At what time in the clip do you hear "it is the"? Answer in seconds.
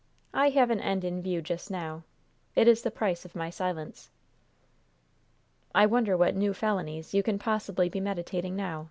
2.55-2.89